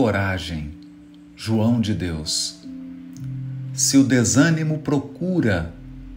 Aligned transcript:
Coragem, 0.00 0.70
João 1.34 1.80
de 1.80 1.92
Deus. 1.92 2.60
Se 3.74 3.96
o 3.96 4.04
desânimo 4.04 4.78
procura 4.78 5.74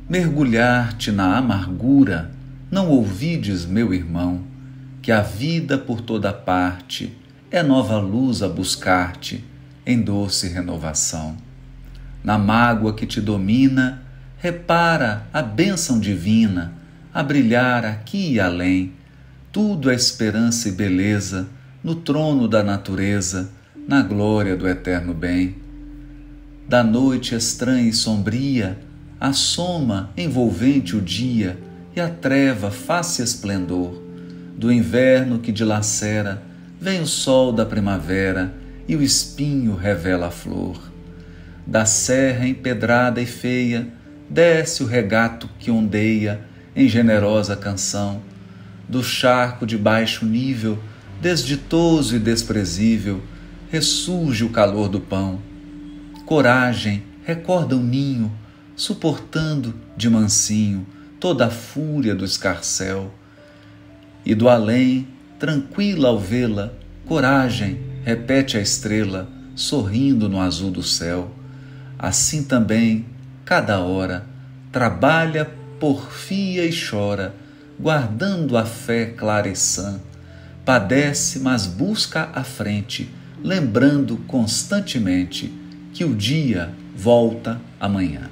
mergulhar-te 0.07 1.11
na 1.11 1.35
amargura, 1.35 2.29
não 2.69 2.89
ouvides, 2.89 3.65
meu 3.65 3.91
irmão, 3.91 4.43
que 5.01 5.11
a 5.11 5.23
vida 5.23 5.79
por 5.79 5.99
toda 5.99 6.31
parte 6.31 7.17
é 7.49 7.63
nova 7.63 7.97
luz 7.97 8.43
a 8.43 8.47
buscar-te 8.47 9.43
em 9.83 9.99
doce 9.99 10.47
renovação. 10.47 11.35
Na 12.23 12.37
mágoa 12.37 12.93
que 12.93 13.07
te 13.07 13.19
domina, 13.19 14.03
repara 14.37 15.25
a 15.33 15.41
bênção 15.41 15.99
divina 15.99 16.71
a 17.11 17.23
brilhar 17.23 17.83
aqui 17.83 18.33
e 18.33 18.39
além. 18.39 18.93
Tudo 19.51 19.89
é 19.89 19.95
esperança 19.95 20.69
e 20.69 20.71
beleza 20.71 21.49
no 21.83 21.95
trono 21.95 22.47
da 22.47 22.61
natureza, 22.61 23.49
na 23.87 24.01
glória 24.01 24.55
do 24.55 24.67
eterno 24.67 25.13
bem. 25.13 25.55
Da 26.67 26.83
noite 26.83 27.35
estranha 27.35 27.89
e 27.89 27.93
sombria, 27.93 28.77
assoma 29.19 30.11
envolvente 30.15 30.95
o 30.95 31.01
dia 31.01 31.57
e 31.95 31.99
a 31.99 32.07
treva 32.07 32.71
faz-se 32.71 33.21
esplendor. 33.21 34.01
Do 34.57 34.71
inverno 34.71 35.39
que 35.39 35.51
dilacera, 35.51 36.41
vem 36.79 37.01
o 37.01 37.07
sol 37.07 37.51
da 37.51 37.65
primavera 37.65 38.53
e 38.87 38.95
o 38.95 39.01
espinho 39.01 39.75
revela 39.75 40.27
a 40.27 40.31
flor. 40.31 40.79
Da 41.65 41.85
serra 41.85 42.47
empedrada 42.47 43.21
e 43.21 43.25
feia, 43.25 43.87
desce 44.29 44.83
o 44.83 44.87
regato 44.87 45.49
que 45.59 45.69
ondeia 45.69 46.41
em 46.75 46.87
generosa 46.87 47.55
canção. 47.55 48.21
Do 48.87 49.03
charco 49.03 49.65
de 49.65 49.77
baixo 49.77 50.25
nível, 50.25 50.79
desditoso 51.21 52.15
e 52.15 52.19
desprezível, 52.19 53.21
ressurge 53.71 54.43
o 54.43 54.49
calor 54.49 54.89
do 54.89 54.99
pão. 54.99 55.39
Coragem 56.25 57.03
recorda 57.23 57.73
o 57.73 57.79
ninho, 57.81 58.29
suportando 58.75 59.73
de 59.95 60.09
mansinho 60.09 60.85
toda 61.21 61.45
a 61.45 61.49
fúria 61.49 62.13
do 62.13 62.25
escarcel. 62.25 63.13
E 64.25 64.35
do 64.35 64.49
além, 64.49 65.07
tranquila 65.39 66.09
ao 66.09 66.19
vê-la, 66.19 66.73
coragem, 67.05 67.79
repete 68.03 68.57
a 68.57 68.61
estrela, 68.61 69.29
sorrindo 69.55 70.27
no 70.27 70.41
azul 70.41 70.69
do 70.69 70.83
céu. 70.83 71.31
Assim 71.97 72.43
também, 72.43 73.05
cada 73.45 73.79
hora, 73.79 74.25
trabalha, 74.69 75.49
porfia 75.79 76.65
e 76.65 76.73
chora, 76.77 77.33
guardando 77.79 78.57
a 78.57 78.65
fé 78.65 79.05
clara 79.05 79.47
e 79.47 79.55
sã. 79.55 80.01
Padece, 80.65 81.39
mas 81.39 81.65
busca 81.65 82.29
a 82.33 82.43
frente, 82.43 83.09
lembrando 83.43 84.17
constantemente 84.27 85.51
que 85.93 86.03
o 86.03 86.15
dia 86.15 86.73
volta 86.95 87.59
amanhã. 87.79 88.29